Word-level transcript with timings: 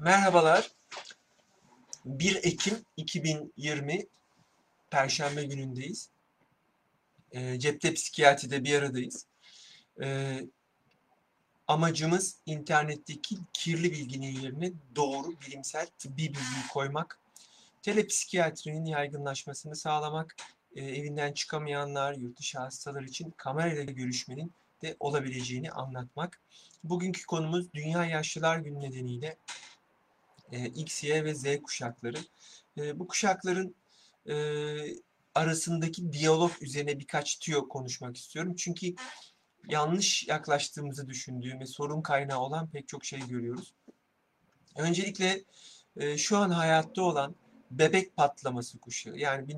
Merhabalar. 0.00 0.70
1 2.04 2.36
Ekim 2.36 2.84
2020 2.96 4.06
Perşembe 4.90 5.44
günündeyiz. 5.44 6.10
E, 7.32 7.58
cepte 7.58 7.94
psikiyatride 7.94 8.64
bir 8.64 8.78
aradayız. 8.78 9.26
E, 10.02 10.40
amacımız 11.68 12.36
internetteki 12.46 13.36
kirli 13.52 13.92
bilginin 13.92 14.40
yerine 14.40 14.72
doğru 14.96 15.40
bilimsel 15.40 15.86
tıbbi 15.98 16.18
bilgiyi 16.18 16.66
koymak. 16.72 17.18
Telepsikiyatrinin 17.82 18.84
yaygınlaşmasını 18.84 19.76
sağlamak, 19.76 20.36
e, 20.74 20.84
evinden 20.84 21.32
çıkamayanlar, 21.32 22.14
yurt 22.14 22.38
dışı 22.38 22.58
hastalar 22.58 23.02
için 23.02 23.34
kamerayla 23.36 23.84
görüşmenin 23.84 24.52
de 24.82 24.96
olabileceğini 25.00 25.70
anlatmak. 25.70 26.40
Bugünkü 26.84 27.26
konumuz 27.26 27.72
Dünya 27.74 28.04
Yaşlılar 28.04 28.58
Günü 28.58 28.80
nedeniyle 28.80 29.36
e, 30.52 30.66
X, 30.66 31.04
Y 31.04 31.24
ve 31.24 31.34
Z 31.34 31.44
kuşakları. 31.62 32.18
E, 32.78 32.98
bu 32.98 33.08
kuşakların 33.08 33.74
e, 34.28 34.34
arasındaki 35.34 36.12
diyalog 36.12 36.52
üzerine 36.60 36.98
birkaç 36.98 37.38
tüyo 37.38 37.68
konuşmak 37.68 38.16
istiyorum. 38.16 38.54
Çünkü 38.56 38.94
yanlış 39.68 40.28
yaklaştığımızı 40.28 41.08
düşündüğüm 41.08 41.60
ve 41.60 41.66
sorun 41.66 42.02
kaynağı 42.02 42.38
olan 42.38 42.68
pek 42.70 42.88
çok 42.88 43.04
şey 43.04 43.20
görüyoruz. 43.26 43.74
Öncelikle 44.76 45.44
şu 46.16 46.36
an 46.36 46.50
hayatta 46.50 47.02
olan 47.02 47.34
bebek 47.70 48.16
patlaması 48.16 48.78
kuşağı 48.78 49.16
yani 49.16 49.52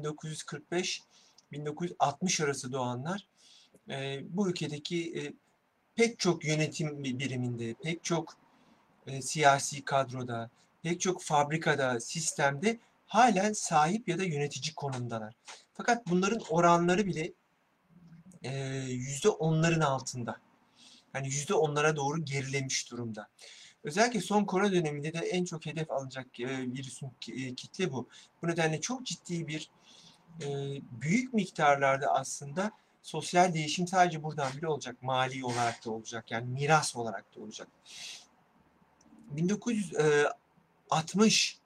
1945-1960 1.52 2.44
arası 2.44 2.72
doğanlar 2.72 3.28
bu 4.22 4.50
ülkedeki 4.50 5.32
pek 5.94 6.18
çok 6.18 6.44
yönetim 6.44 7.04
biriminde, 7.04 7.74
pek 7.82 8.04
çok 8.04 8.36
siyasi 9.20 9.84
kadroda, 9.84 10.50
pek 10.82 11.00
çok 11.00 11.22
fabrikada, 11.22 12.00
sistemde 12.00 12.78
halen 13.06 13.52
sahip 13.52 14.08
ya 14.08 14.18
da 14.18 14.24
yönetici 14.24 14.74
konumdalar. 14.74 15.34
Fakat 15.74 16.06
bunların 16.06 16.40
oranları 16.50 17.06
bile 17.06 17.32
yüzde 18.88 19.28
onların 19.28 19.80
altında. 19.80 20.36
Yani 21.14 21.26
yüzde 21.26 21.54
onlara 21.54 21.96
doğru 21.96 22.24
gerilemiş 22.24 22.90
durumda. 22.90 23.28
Özellikle 23.84 24.20
son 24.20 24.44
korona 24.44 24.72
döneminde 24.72 25.12
de 25.12 25.18
en 25.18 25.44
çok 25.44 25.66
hedef 25.66 25.90
alınacak 25.90 26.26
virüsün 26.40 27.10
kitle 27.56 27.92
bu. 27.92 28.08
Bu 28.42 28.48
nedenle 28.48 28.80
çok 28.80 29.06
ciddi 29.06 29.48
bir 29.48 29.70
büyük 30.92 31.34
miktarlarda 31.34 32.14
aslında 32.14 32.72
sosyal 33.02 33.54
değişim 33.54 33.86
sadece 33.86 34.22
buradan 34.22 34.52
bile 34.52 34.68
olacak. 34.68 35.02
Mali 35.02 35.44
olarak 35.44 35.84
da 35.84 35.90
olacak. 35.90 36.30
Yani 36.30 36.46
miras 36.50 36.96
olarak 36.96 37.36
da 37.36 37.40
olacak. 37.40 37.68
1960 40.92 41.58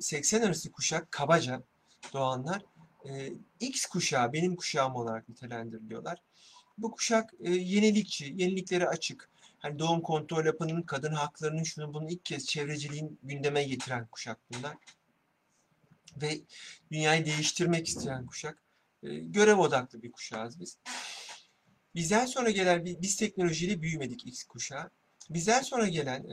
80 0.00 0.42
arası 0.42 0.72
kuşak 0.72 1.12
kabaca 1.12 1.62
doğanlar 2.12 2.62
X 3.60 3.86
kuşağı 3.86 4.32
benim 4.32 4.56
kuşağım 4.56 4.94
olarak 4.94 5.28
nitelendiriliyorlar. 5.28 6.22
Bu 6.78 6.90
kuşak 6.90 7.34
yenilikçi, 7.40 8.24
yeniliklere 8.24 8.88
açık. 8.88 9.30
Hani 9.58 9.78
doğum 9.78 10.00
kontrol 10.00 10.46
yapanın, 10.46 10.82
kadın 10.82 11.12
haklarının 11.12 11.62
şunu 11.62 11.94
bunu 11.94 12.10
ilk 12.10 12.24
kez 12.24 12.46
çevreciliğin 12.46 13.18
gündeme 13.22 13.64
getiren 13.64 14.06
kuşak 14.06 14.38
bunlar. 14.52 14.76
Ve 16.16 16.40
dünyayı 16.92 17.26
değiştirmek 17.26 17.88
isteyen 17.88 18.26
kuşak. 18.26 18.62
Görev 19.02 19.58
odaklı 19.58 20.02
bir 20.02 20.12
kuşağız 20.12 20.60
biz. 20.60 20.78
Bizden 21.94 22.26
sonra 22.26 22.50
gelen, 22.50 22.84
biz 22.84 23.16
teknolojiyle 23.16 23.82
büyümedik 23.82 24.26
X 24.26 24.44
kuşağı. 24.44 24.90
Bizden 25.30 25.62
sonra 25.62 25.88
gelen 25.88 26.26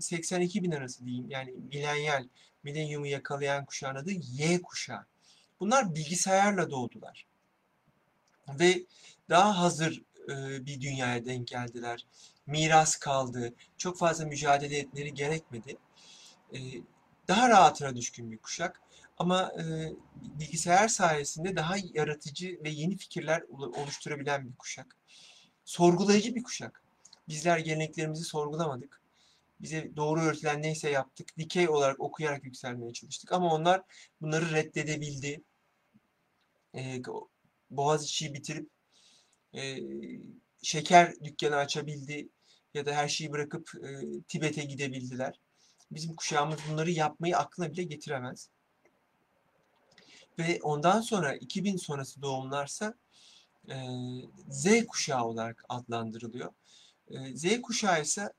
82 0.00 0.62
bin 0.62 0.70
arası 0.70 1.04
diyeyim 1.04 1.30
yani 1.30 1.50
milenyal, 1.50 2.28
milenyumu 2.62 3.06
yakalayan 3.06 3.64
kuşağın 3.64 3.94
adı 3.94 4.10
Y 4.12 4.62
kuşağı. 4.62 5.06
Bunlar 5.60 5.94
bilgisayarla 5.94 6.70
doğdular. 6.70 7.26
Ve 8.48 8.82
daha 9.28 9.58
hazır 9.58 10.02
bir 10.66 10.80
dünyaya 10.80 11.24
denk 11.24 11.48
geldiler. 11.48 12.06
Miras 12.46 12.96
kaldı. 12.96 13.54
Çok 13.78 13.98
fazla 13.98 14.24
mücadele 14.24 14.78
etmeleri 14.78 15.14
gerekmedi. 15.14 15.76
Daha 17.28 17.48
rahatına 17.48 17.96
düşkün 17.96 18.30
bir 18.30 18.38
kuşak. 18.38 18.80
Ama 19.18 19.52
bilgisayar 20.16 20.88
sayesinde 20.88 21.56
daha 21.56 21.74
yaratıcı 21.94 22.60
ve 22.64 22.70
yeni 22.70 22.96
fikirler 22.96 23.42
oluşturabilen 23.48 24.48
bir 24.48 24.56
kuşak. 24.56 24.96
Sorgulayıcı 25.64 26.34
bir 26.34 26.42
kuşak. 26.42 26.82
Bizler 27.28 27.58
geleneklerimizi 27.58 28.24
sorgulamadık. 28.24 29.02
Bize 29.60 29.96
doğru 29.96 30.20
öğretilen 30.20 30.62
neyse 30.62 30.90
yaptık. 30.90 31.38
Dikey 31.38 31.68
olarak 31.68 32.00
okuyarak 32.00 32.44
yükselmeye 32.44 32.92
çalıştık. 32.92 33.32
Ama 33.32 33.54
onlar 33.54 33.82
bunları 34.20 34.52
reddedebildi. 34.52 35.42
E, 36.74 37.02
Boğaziçi'yi 37.70 38.34
bitirip 38.34 38.70
e, 39.54 39.78
şeker 40.62 41.14
dükkanı 41.24 41.56
açabildi. 41.56 42.28
Ya 42.74 42.86
da 42.86 42.92
her 42.92 43.08
şeyi 43.08 43.32
bırakıp 43.32 43.70
e, 43.74 44.20
Tibet'e 44.28 44.64
gidebildiler. 44.64 45.40
Bizim 45.90 46.14
kuşağımız 46.14 46.58
bunları 46.70 46.90
yapmayı 46.90 47.36
aklına 47.36 47.72
bile 47.72 47.82
getiremez. 47.82 48.50
Ve 50.38 50.58
ondan 50.62 51.00
sonra 51.00 51.34
2000 51.34 51.76
sonrası 51.76 52.22
doğumlarsa 52.22 52.94
e, 53.70 53.76
Z 54.50 54.86
kuşağı 54.86 55.24
olarak 55.24 55.64
adlandırılıyor. 55.68 56.52
Z 57.34 57.60
kuşağı 57.62 58.02
ise 58.02 58.32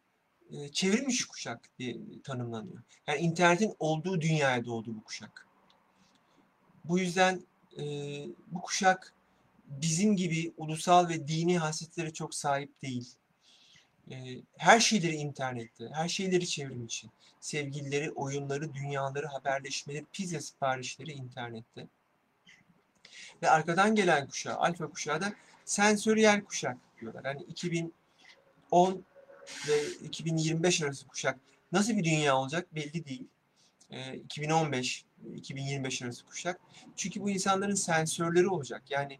çevrilmiş 0.72 1.26
kuşak 1.26 1.70
diye 1.80 1.98
tanımlanıyor. 2.24 2.84
Yani 3.08 3.20
internetin 3.20 3.76
olduğu 3.80 4.22
dünyaya 4.22 4.66
doğdu 4.66 4.96
bu 4.96 5.04
kuşak. 5.04 5.48
Bu 6.86 7.00
yüzden 7.00 7.42
bu 8.48 8.62
kuşak 8.62 9.14
bizim 9.66 10.16
gibi 10.16 10.54
ulusal 10.58 11.10
ve 11.10 11.28
dini 11.28 11.58
hasletlere 11.58 12.14
çok 12.14 12.36
sahip 12.36 12.82
değil. 12.82 13.14
Her 14.58 14.80
şeyleri 14.80 15.16
internette, 15.16 15.90
her 15.94 16.10
şeyleri 16.10 16.48
çevrim 16.48 16.86
için. 16.86 17.12
Sevgilileri, 17.40 18.12
oyunları, 18.12 18.74
dünyaları, 18.74 19.28
haberleşmeleri, 19.28 20.06
pizza 20.14 20.42
siparişleri 20.42 21.12
internette. 21.12 21.88
Ve 23.42 23.50
arkadan 23.50 23.96
gelen 23.96 24.28
kuşağı, 24.28 24.56
alfa 24.56 24.90
kuşağı 24.90 25.22
da 25.22 25.34
sensöriyel 25.66 26.44
kuşak 26.44 26.78
diyorlar. 27.02 27.26
Yani 27.26 27.44
2000 27.44 27.94
10 28.72 29.04
ve 29.68 29.92
2025 30.04 30.82
arası 30.82 31.08
kuşak 31.08 31.40
nasıl 31.72 31.98
bir 31.98 32.04
dünya 32.04 32.38
olacak 32.38 32.76
belli 32.76 33.06
değil. 33.06 33.28
2015 34.24 35.06
2025 35.36 36.02
arası 36.02 36.26
kuşak. 36.26 36.60
Çünkü 36.96 37.22
bu 37.22 37.30
insanların 37.30 37.76
sensörleri 37.76 38.48
olacak. 38.48 38.84
Yani 38.90 39.20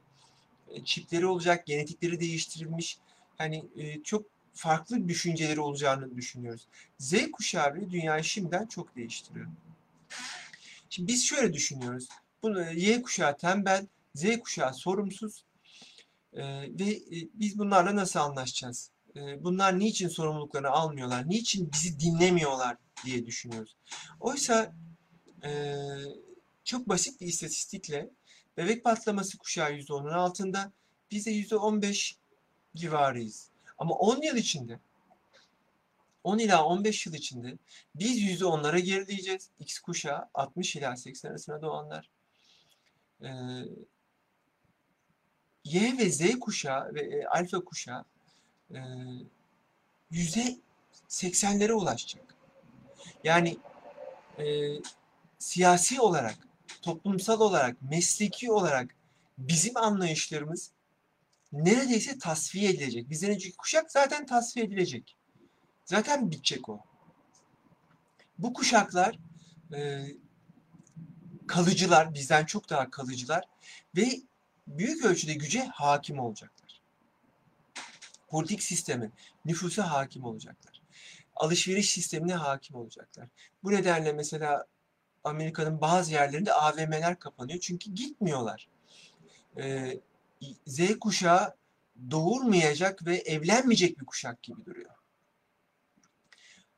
çipleri 0.86 1.26
olacak, 1.26 1.66
genetikleri 1.66 2.20
değiştirilmiş. 2.20 3.00
Hani 3.38 3.66
çok 4.04 4.26
farklı 4.54 5.08
düşünceleri 5.08 5.60
olacağını 5.60 6.16
düşünüyoruz. 6.16 6.68
Z 6.98 7.32
kuşağı 7.32 7.76
bile 7.76 7.92
dünyayı 7.92 8.24
şimdiden 8.24 8.66
çok 8.66 8.96
değiştiriyor. 8.96 9.48
Şimdi 10.90 11.08
biz 11.08 11.26
şöyle 11.26 11.54
düşünüyoruz. 11.54 12.08
Bunu 12.44 12.72
Y 12.72 13.02
kuşağı 13.02 13.38
tembel, 13.38 13.88
Z 14.16 14.40
kuşağı 14.40 14.74
sorumsuz 14.74 15.46
ve 16.34 17.00
biz 17.34 17.60
bunlarla 17.60 17.96
nasıl 17.96 18.20
anlaşacağız? 18.20 18.92
Bunlar 19.16 19.80
niçin 19.80 20.08
sorumluluklarını 20.08 20.70
almıyorlar, 20.70 21.30
niçin 21.30 21.72
bizi 21.72 22.00
dinlemiyorlar 22.00 22.78
diye 23.06 23.26
düşünüyoruz. 23.26 23.76
Oysa 24.20 24.76
çok 26.64 26.90
basit 26.90 27.22
bir 27.22 27.28
istatistikle 27.28 28.10
bebek 28.58 28.84
patlaması 28.84 29.38
kuşağı 29.38 29.72
%10'un 29.72 30.14
altında, 30.14 30.72
biz 31.12 31.26
de 31.26 31.32
%15 31.32 32.16
civarıyız. 32.76 33.50
Ama 33.78 33.96
10 33.96 34.22
yıl 34.22 34.36
içinde 34.36 34.80
10 36.24 36.38
ila 36.38 36.66
15 36.66 37.06
yıl 37.06 37.14
içinde 37.14 37.58
biz 37.96 38.42
%10'lara 38.42 38.80
gerileyeceğiz. 38.80 39.50
X 39.60 39.80
kuşağı 39.80 40.30
60 40.34 40.76
ila 40.76 40.96
80 40.96 41.30
arasında 41.30 41.62
doğanlar. 41.62 42.10
Ee, 43.24 43.30
y 45.64 45.98
ve 45.98 46.12
Z 46.12 46.40
kuşağı 46.40 46.94
ve 46.94 47.02
e, 47.02 47.26
alfa 47.26 47.60
kuşağı 47.60 48.06
yüzde 50.12 50.58
seksenlere 51.08 51.74
ulaşacak. 51.74 52.36
Yani 53.24 53.58
e, 54.40 54.46
siyasi 55.40 56.02
olarak, 56.02 56.38
toplumsal 56.82 57.42
olarak, 57.42 57.82
mesleki 57.82 58.52
olarak 58.52 58.96
bizim 59.38 59.78
anlayışlarımız 59.78 60.72
neredeyse 61.54 62.18
tasfiye 62.18 62.70
edilecek. 62.70 63.10
Bizden 63.10 63.32
önceki 63.32 63.58
kuşak 63.58 63.92
zaten 63.92 64.26
tasfiye 64.26 64.66
edilecek. 64.66 65.18
Zaten 65.86 66.32
bitecek 66.32 66.70
o. 66.70 66.80
Bu 68.40 68.54
kuşaklar 68.54 69.20
e, 69.74 70.06
kalıcılar, 71.48 72.14
bizden 72.14 72.46
çok 72.46 72.70
daha 72.70 72.90
kalıcılar 72.90 73.44
ve 73.96 74.22
büyük 74.68 75.06
ölçüde 75.06 75.34
güce 75.34 75.64
hakim 75.64 76.20
olacaklar 76.20 76.59
politik 78.30 78.64
sistemi, 78.64 79.12
nüfusa 79.46 79.92
hakim 79.92 80.24
olacaklar. 80.24 80.82
Alışveriş 81.36 81.90
sistemine 81.90 82.34
hakim 82.34 82.76
olacaklar. 82.76 83.28
Bu 83.64 83.72
nedenle 83.72 84.14
mesela 84.14 84.66
Amerika'nın 85.24 85.82
bazı 85.82 86.12
yerlerinde 86.12 86.54
AVM'ler 86.54 87.20
kapanıyor 87.20 87.60
çünkü 87.60 87.92
gitmiyorlar. 87.92 88.68
Ee, 89.58 90.00
Z 90.68 91.00
kuşağı 91.00 91.56
doğurmayacak 92.12 93.06
ve 93.06 93.18
evlenmeyecek 93.18 94.00
bir 94.00 94.06
kuşak 94.06 94.44
gibi 94.44 94.66
duruyor. 94.66 94.92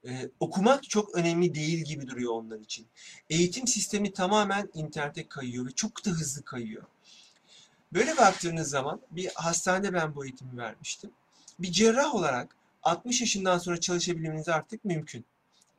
Ee, 0.07 0.29
okumak 0.39 0.89
çok 0.89 1.15
önemli 1.15 1.55
değil 1.55 1.83
gibi 1.83 2.07
duruyor 2.07 2.33
onlar 2.33 2.59
için. 2.59 2.87
Eğitim 3.29 3.67
sistemi 3.67 4.13
tamamen 4.13 4.69
internete 4.73 5.27
kayıyor 5.27 5.65
ve 5.67 5.71
çok 5.71 6.05
da 6.05 6.09
hızlı 6.09 6.43
kayıyor. 6.43 6.83
Böyle 7.93 8.17
baktığınız 8.17 8.69
zaman 8.69 9.01
bir 9.11 9.31
hastanede 9.35 9.93
ben 9.93 10.15
bu 10.15 10.25
eğitimi 10.25 10.57
vermiştim. 10.57 11.11
Bir 11.61 11.71
cerrah 11.71 12.15
olarak 12.15 12.55
60 12.83 13.21
yaşından 13.21 13.57
sonra 13.57 13.79
çalışabilmeniz 13.79 14.49
artık 14.49 14.85
mümkün. 14.85 15.25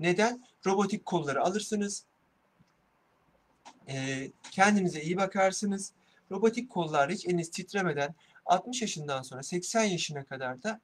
Neden? 0.00 0.44
Robotik 0.66 1.06
kolları 1.06 1.42
alırsınız. 1.42 2.04
E, 3.88 4.28
kendinize 4.50 5.02
iyi 5.02 5.16
bakarsınız. 5.16 5.92
Robotik 6.30 6.70
kollar 6.70 7.10
hiç 7.10 7.26
eliniz 7.26 7.50
titremeden 7.50 8.14
60 8.46 8.82
yaşından 8.82 9.22
sonra 9.22 9.42
80 9.42 9.84
yaşına 9.84 10.24
kadar 10.24 10.62
da 10.62 10.80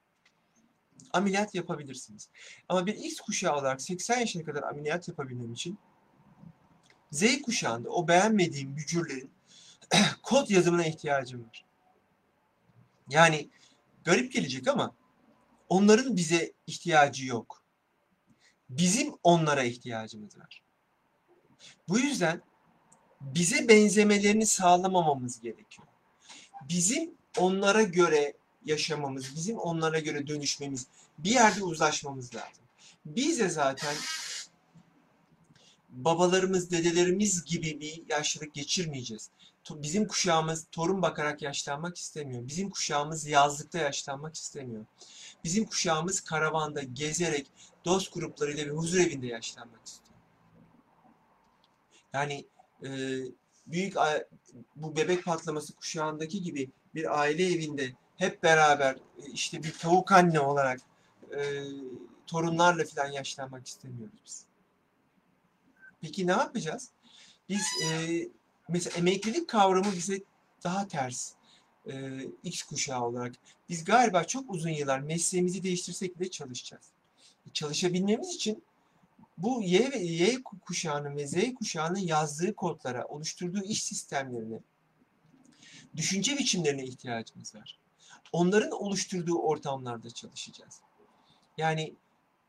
ameliyat 1.12 1.54
yapabilirsiniz. 1.54 2.28
Ama 2.68 2.86
bir 2.86 2.94
X 2.94 3.20
kuşağı 3.20 3.56
olarak 3.56 3.82
80 3.82 4.20
yaşına 4.20 4.44
kadar 4.44 4.62
ameliyat 4.62 5.08
yapabilmem 5.08 5.52
için 5.52 5.78
Z 7.10 7.42
kuşağında 7.42 7.90
o 7.90 8.08
beğenmediğim 8.08 8.76
bücürlerin 8.76 9.30
kod 10.22 10.50
yazımına 10.50 10.86
ihtiyacım 10.86 11.44
var. 11.44 11.64
Yani 13.08 13.48
garip 14.04 14.32
gelecek 14.32 14.68
ama 14.68 14.94
onların 15.68 16.16
bize 16.16 16.52
ihtiyacı 16.66 17.26
yok. 17.26 17.62
Bizim 18.70 19.14
onlara 19.22 19.64
ihtiyacımız 19.64 20.38
var. 20.38 20.62
Bu 21.88 21.98
yüzden 21.98 22.42
bize 23.20 23.68
benzemelerini 23.68 24.46
sağlamamamız 24.46 25.40
gerekiyor. 25.40 25.88
Bizim 26.68 27.14
onlara 27.38 27.82
göre 27.82 28.34
yaşamamız, 28.64 29.36
bizim 29.36 29.58
onlara 29.58 29.98
göre 29.98 30.26
dönüşmemiz, 30.26 30.86
bir 31.18 31.30
yerde 31.30 31.62
uzlaşmamız 31.62 32.34
lazım. 32.34 32.64
Biz 33.06 33.38
de 33.38 33.48
zaten 33.48 33.94
babalarımız, 35.88 36.70
dedelerimiz 36.70 37.44
gibi 37.44 37.80
bir 37.80 38.02
yaşlılık 38.08 38.54
geçirmeyeceğiz. 38.54 39.30
Bizim 39.70 40.08
kuşağımız 40.08 40.66
torun 40.72 41.02
bakarak 41.02 41.42
yaşlanmak 41.42 41.96
istemiyor. 41.96 42.46
Bizim 42.46 42.70
kuşağımız 42.70 43.26
yazlıkta 43.26 43.78
yaşlanmak 43.78 44.34
istemiyor. 44.34 44.86
Bizim 45.44 45.64
kuşağımız 45.64 46.20
karavanda 46.20 46.82
gezerek 46.82 47.50
dost 47.84 48.14
gruplarıyla 48.14 48.66
bir 48.66 48.70
huzur 48.70 48.98
evinde 48.98 49.26
yaşlanmak 49.26 49.86
istiyor. 49.86 50.18
Yani 52.12 52.46
e, 52.84 52.88
büyük 53.66 53.94
bu 54.76 54.96
bebek 54.96 55.24
patlaması 55.24 55.74
kuşağındaki 55.74 56.42
gibi 56.42 56.70
bir 56.94 57.20
aile 57.20 57.46
evinde 57.46 57.92
hep 58.16 58.42
beraber 58.42 58.94
e, 58.94 59.30
işte 59.32 59.62
bir 59.62 59.72
tavuk 59.78 60.12
anne 60.12 60.40
olarak 60.40 60.80
e, 61.36 61.62
torunlarla 62.26 62.84
falan 62.84 63.10
yaşlanmak 63.10 63.66
istemiyoruz 63.66 64.18
biz. 64.26 64.44
Peki 66.00 66.26
ne 66.26 66.32
yapacağız? 66.32 66.90
Biz 67.48 67.62
e, 67.84 67.88
mesela 68.68 68.96
emeklilik 68.96 69.48
kavramı 69.48 69.92
bize 69.92 70.22
daha 70.64 70.88
ters. 70.88 71.32
E, 71.86 72.20
X 72.42 72.62
kuşağı 72.62 73.04
olarak. 73.04 73.34
Biz 73.68 73.84
galiba 73.84 74.24
çok 74.24 74.50
uzun 74.50 74.70
yıllar 74.70 75.00
mesleğimizi 75.00 75.62
değiştirsek 75.62 76.20
bile 76.20 76.30
çalışacağız. 76.30 76.84
Çalışabilmemiz 77.52 78.34
için 78.34 78.62
bu 79.38 79.62
Y 79.62 79.98
Y 79.98 80.42
kuşağının 80.42 81.16
ve 81.16 81.26
Z 81.26 81.54
kuşağının 81.54 81.98
yazdığı 81.98 82.54
kodlara, 82.54 83.06
oluşturduğu 83.06 83.62
iş 83.62 83.84
sistemlerine, 83.84 84.60
düşünce 85.96 86.38
biçimlerine 86.38 86.84
ihtiyacımız 86.84 87.54
var. 87.54 87.78
Onların 88.32 88.70
oluşturduğu 88.70 89.38
ortamlarda 89.38 90.10
çalışacağız. 90.10 90.80
Yani 91.58 91.94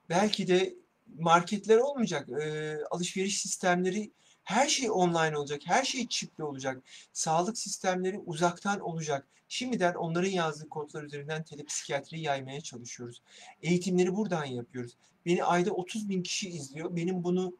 belki 0.10 0.48
de 0.48 0.75
marketler 1.19 1.77
olmayacak, 1.77 2.30
e, 2.30 2.77
alışveriş 2.92 3.42
sistemleri 3.42 4.12
her 4.50 4.68
şey 4.68 4.92
online 4.92 5.38
olacak, 5.38 5.62
her 5.66 5.84
şey 5.84 6.07
çipli 6.07 6.44
olacak. 6.44 6.81
Sağlık 7.13 7.57
sistemleri 7.57 8.19
uzaktan 8.25 8.80
olacak. 8.80 9.28
Şimdiden 9.48 9.94
onların 9.94 10.30
yazdığı 10.30 10.69
kodlar 10.69 11.04
üzerinden 11.04 11.44
telepsikiyatri 11.44 12.19
yaymaya 12.19 12.62
çalışıyoruz. 12.62 13.22
Eğitimleri 13.62 14.16
buradan 14.16 14.46
yapıyoruz. 14.46 14.96
Beni 15.25 15.44
ayda 15.44 15.72
30 15.72 16.10
bin 16.10 16.24
kişi 16.24 16.50
izliyor. 16.50 16.96
Benim 16.96 17.24
bunu 17.24 17.54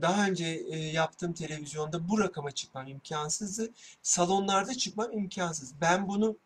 daha 0.00 0.26
önce 0.28 0.46
e, 0.46 0.78
yaptığım 0.78 1.32
televizyonda 1.32 2.08
bu 2.08 2.18
rakama 2.18 2.50
çıkmam 2.50 2.86
imkansızdı. 2.88 3.70
Salonlarda 4.02 4.74
çıkmam 4.74 5.12
imkansız. 5.12 5.74
Ben 5.80 6.08
bunu 6.08 6.36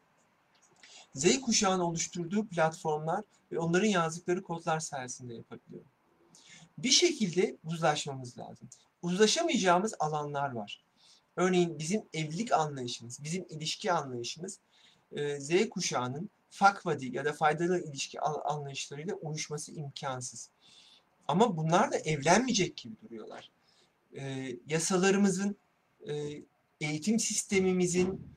Z 1.15 1.41
kuşağının 1.41 1.85
oluşturduğu 1.85 2.47
platformlar 2.47 3.25
ve 3.53 3.59
onların 3.59 3.89
yazdıkları 3.89 4.43
kodlar 4.43 4.81
sayesinde 4.81 5.35
yapabiliyorum. 5.35 5.91
Bir 6.79 6.91
şekilde 6.91 7.57
uzlaşmamız 7.65 8.39
lazım. 8.39 8.69
Uzlaşamayacağımız 9.05 9.95
alanlar 9.99 10.53
var. 10.53 10.85
Örneğin 11.37 11.79
bizim 11.79 12.03
evlilik 12.13 12.53
anlayışımız, 12.53 13.23
bizim 13.23 13.47
ilişki 13.49 13.93
anlayışımız 13.93 14.59
e, 15.13 15.41
Z 15.41 15.69
kuşağının 15.69 16.31
fakvadi 16.51 17.17
ya 17.17 17.25
da 17.25 17.33
faydalı 17.33 17.85
ilişki 17.85 18.21
anlayışlarıyla 18.21 19.15
uyuşması 19.15 19.73
imkansız. 19.73 20.51
Ama 21.29 21.57
bunlar 21.57 21.93
da 21.93 21.97
evlenmeyecek 21.97 22.77
gibi 22.77 22.95
duruyorlar. 23.05 23.51
E, 24.17 24.53
yasalarımızın, 24.67 25.57
e, 26.09 26.43
eğitim 26.81 27.21
sistemimizin, 27.21 28.37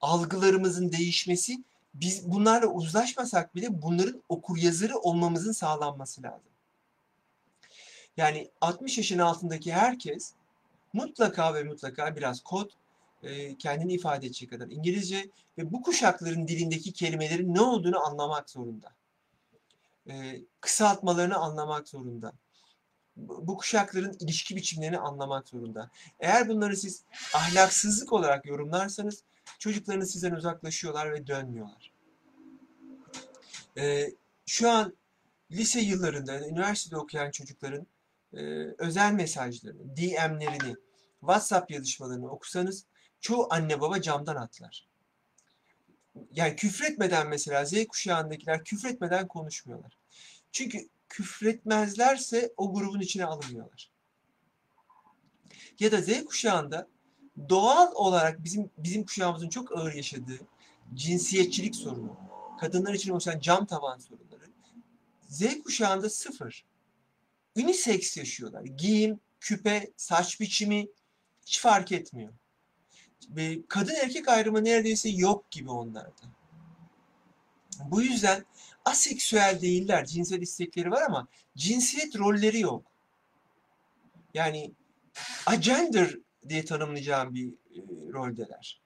algılarımızın 0.00 0.92
değişmesi 0.92 1.64
biz 1.94 2.30
bunlarla 2.30 2.66
uzlaşmasak 2.66 3.54
bile 3.54 3.82
bunların 3.82 4.22
okur 4.28 4.58
yazarı 4.58 4.98
olmamızın 4.98 5.52
sağlanması 5.52 6.22
lazım. 6.22 6.50
Yani 8.20 8.50
60 8.60 8.98
yaşın 8.98 9.18
altındaki 9.18 9.72
herkes 9.72 10.32
mutlaka 10.92 11.54
ve 11.54 11.62
mutlaka 11.62 12.16
biraz 12.16 12.40
kod 12.40 12.70
e, 13.22 13.56
kendini 13.56 13.92
ifade 13.92 14.26
edecek 14.26 14.50
kadar 14.50 14.66
İngilizce 14.66 15.30
ve 15.58 15.72
bu 15.72 15.82
kuşakların 15.82 16.48
dilindeki 16.48 16.92
kelimelerin 16.92 17.54
ne 17.54 17.60
olduğunu 17.60 18.06
anlamak 18.06 18.50
zorunda. 18.50 18.92
E, 20.08 20.40
kısaltmalarını 20.60 21.36
anlamak 21.36 21.88
zorunda. 21.88 22.32
Bu 23.16 23.56
kuşakların 23.56 24.16
ilişki 24.20 24.56
biçimlerini 24.56 24.98
anlamak 24.98 25.48
zorunda. 25.48 25.90
Eğer 26.18 26.48
bunları 26.48 26.76
siz 26.76 27.04
ahlaksızlık 27.34 28.12
olarak 28.12 28.46
yorumlarsanız 28.46 29.24
çocuklarınız 29.58 30.10
sizden 30.10 30.32
uzaklaşıyorlar 30.32 31.12
ve 31.12 31.26
dönmüyorlar. 31.26 31.92
E, 33.76 34.10
şu 34.46 34.70
an 34.70 34.94
lise 35.50 35.80
yıllarında, 35.80 36.48
üniversitede 36.48 36.96
okuyan 36.96 37.30
çocukların 37.30 37.86
özel 38.78 39.12
mesajlarını, 39.12 39.96
DM'lerini, 39.96 40.76
WhatsApp 41.20 41.70
yazışmalarını 41.70 42.30
okusanız 42.30 42.84
çoğu 43.20 43.46
anne 43.50 43.80
baba 43.80 44.02
camdan 44.02 44.36
atlar. 44.36 44.88
Yani 46.32 46.56
küfretmeden 46.56 47.28
mesela 47.28 47.64
Z 47.64 47.86
kuşağındakiler 47.86 48.64
küfretmeden 48.64 49.28
konuşmuyorlar. 49.28 49.92
Çünkü 50.52 50.88
küfretmezlerse 51.08 52.52
o 52.56 52.74
grubun 52.74 53.00
içine 53.00 53.24
alınmıyorlar. 53.24 53.90
Ya 55.80 55.92
da 55.92 56.00
Z 56.00 56.24
kuşağında 56.24 56.88
doğal 57.48 57.92
olarak 57.94 58.44
bizim 58.44 58.70
bizim 58.78 59.04
kuşağımızın 59.04 59.48
çok 59.48 59.78
ağır 59.78 59.92
yaşadığı 59.92 60.38
cinsiyetçilik 60.94 61.76
sorunu, 61.76 62.16
kadınlar 62.60 62.94
için 62.94 63.12
oluşan 63.12 63.40
cam 63.40 63.66
tavan 63.66 63.98
sorunları 63.98 64.50
Z 65.28 65.62
kuşağında 65.64 66.10
sıfır. 66.10 66.64
Unisex 67.62 68.16
yaşıyorlar. 68.16 68.64
Giyim, 68.64 69.20
küpe, 69.40 69.90
saç 69.96 70.40
biçimi 70.40 70.88
hiç 71.46 71.60
fark 71.60 71.92
etmiyor 71.92 72.32
kadın 73.68 73.94
erkek 73.94 74.28
ayrımı 74.28 74.64
neredeyse 74.64 75.08
yok 75.08 75.50
gibi 75.50 75.70
onlarda. 75.70 76.22
Bu 77.84 78.02
yüzden 78.02 78.44
aseksüel 78.84 79.60
değiller. 79.60 80.04
Cinsel 80.04 80.42
istekleri 80.42 80.90
var 80.90 81.02
ama 81.02 81.28
cinsiyet 81.56 82.18
rolleri 82.18 82.60
yok. 82.60 82.86
Yani 84.34 84.72
agender 85.46 86.16
diye 86.48 86.64
tanımlayacağım 86.64 87.34
bir 87.34 87.48
e, 87.48 87.80
roldeler. 88.12 88.80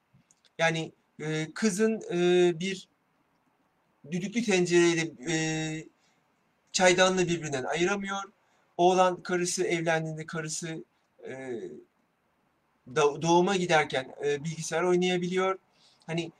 Yani 0.58 0.92
e, 1.20 1.48
kızın 1.54 2.02
e, 2.12 2.52
bir 2.60 2.88
düdüklü 4.10 4.42
tencereyle 4.42 5.32
e, 5.32 5.36
çaydanlığı 6.72 7.28
birbirinden 7.28 7.64
ayıramıyor. 7.64 8.22
Oğlan 8.76 9.22
karısı 9.22 9.64
evlendiğinde 9.64 10.26
karısı 10.26 10.84
e, 11.28 11.60
doğuma 12.96 13.56
giderken 13.56 14.14
e, 14.24 14.44
bilgisayar 14.44 14.82
oynayabiliyor. 14.82 15.58
Hani 16.06 16.32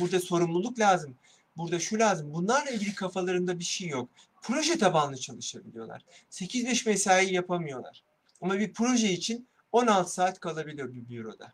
burada 0.00 0.20
sorumluluk 0.20 0.78
lazım. 0.78 1.16
Burada 1.56 1.78
şu 1.78 1.98
lazım. 1.98 2.34
Bunlarla 2.34 2.70
ilgili 2.70 2.94
kafalarında 2.94 3.58
bir 3.58 3.64
şey 3.64 3.88
yok. 3.88 4.08
proje 4.42 4.78
tabanlı 4.78 5.16
çalışabiliyorlar. 5.16 6.02
8-5 6.30 6.88
mesai 6.88 7.34
yapamıyorlar. 7.34 8.02
Ama 8.40 8.58
bir 8.58 8.72
proje 8.72 9.12
için 9.12 9.48
16 9.72 10.12
saat 10.12 10.40
kalabiliyor 10.40 10.94
bir 10.94 11.08
büroda. 11.08 11.52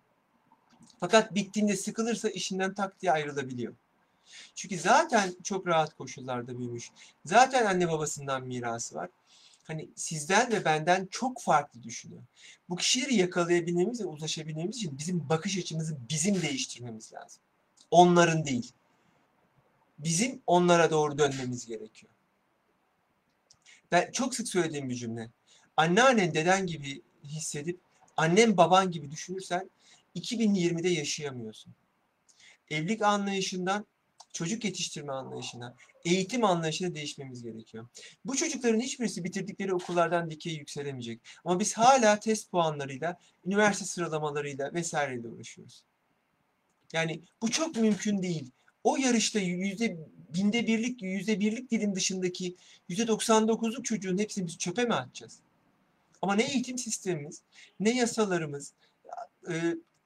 Fakat 1.01 1.35
bittiğinde 1.35 1.77
sıkılırsa 1.77 2.29
işinden 2.29 2.75
tak 2.75 3.01
diye 3.01 3.13
ayrılabiliyor. 3.13 3.75
Çünkü 4.55 4.79
zaten 4.79 5.35
çok 5.43 5.67
rahat 5.67 5.95
koşullarda 5.95 6.59
büyümüş. 6.59 6.91
Zaten 7.25 7.67
anne 7.67 7.89
babasından 7.89 8.47
mirası 8.47 8.95
var. 8.95 9.09
Hani 9.63 9.89
sizden 9.97 10.53
ve 10.53 10.65
benden 10.65 11.09
çok 11.11 11.43
farklı 11.43 11.83
düşünüyor. 11.83 12.23
Bu 12.69 12.77
kişileri 12.77 13.15
yakalayabilmemiz 13.15 14.01
ve 14.01 14.05
uzlaşabilmemiz 14.05 14.77
için 14.77 14.99
bizim 14.99 15.29
bakış 15.29 15.59
açımızı 15.59 15.99
bizim 16.11 16.43
değiştirmemiz 16.43 17.13
lazım. 17.13 17.43
Onların 17.91 18.45
değil. 18.45 18.73
Bizim 19.99 20.43
onlara 20.47 20.91
doğru 20.91 21.19
dönmemiz 21.19 21.67
gerekiyor. 21.67 22.13
Ben 23.93 24.13
çok 24.13 24.35
sık 24.35 24.49
söylediğim 24.49 24.91
bir 24.91 24.95
cümle. 24.95 25.31
Anneannen 25.77 26.35
deden 26.35 26.67
gibi 26.67 27.03
hissedip 27.25 27.81
annem 28.17 28.57
baban 28.57 28.91
gibi 28.91 29.11
düşünürsen 29.11 29.71
2020'de 30.17 30.89
yaşayamıyorsun. 30.89 31.75
Evlilik 32.71 33.03
anlayışından 33.03 33.87
çocuk 34.33 34.65
yetiştirme 34.65 35.13
anlayışına, 35.13 35.77
eğitim 36.05 36.45
anlayışına 36.45 36.95
değişmemiz 36.95 37.43
gerekiyor. 37.43 37.89
Bu 38.25 38.37
çocukların 38.37 38.81
hiçbirisi 38.81 39.25
bitirdikleri 39.25 39.75
okullardan 39.75 40.31
dikey 40.31 40.55
yükselemeyecek. 40.55 41.21
Ama 41.45 41.61
biz 41.61 41.75
hala 41.75 42.21
test 42.21 42.51
puanlarıyla, 42.51 43.19
üniversite 43.47 43.85
sıralamalarıyla 43.85 44.75
vesaireyle 44.75 45.29
uğraşıyoruz. 45.29 45.85
Yani 46.93 47.23
bu 47.43 47.51
çok 47.51 47.77
mümkün 47.77 48.23
değil. 48.23 48.51
O 48.85 48.97
yarışta 48.97 49.39
yüzde 49.39 49.97
binde 50.35 50.67
birlik, 50.67 51.03
yüzde 51.03 51.41
birlik 51.41 51.71
dilim 51.71 51.95
dışındaki 51.95 52.57
yüzde 52.89 53.03
99'luk 53.03 53.83
çocuğun 53.83 54.19
hepsini 54.19 54.47
biz 54.47 54.59
çöpe 54.59 54.85
mi 54.85 54.95
atacağız? 54.95 55.39
Ama 56.23 56.35
ne 56.35 56.43
eğitim 56.43 56.79
sistemimiz, 56.79 57.43
ne 57.81 57.97
yasalarımız, 57.97 58.73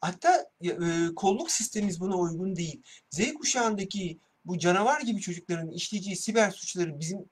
hatta 0.00 0.47
e, 0.62 0.71
kolluk 1.17 1.50
sistemimiz 1.50 2.00
buna 2.00 2.17
uygun 2.17 2.57
değil. 2.57 2.83
Z 3.11 3.35
kuşağındaki 3.35 4.19
bu 4.45 4.59
canavar 4.59 5.00
gibi 5.00 5.21
çocukların 5.21 5.71
işleyeceği 5.71 6.17
siber 6.17 6.50
suçları 6.50 7.00
bizim 7.00 7.29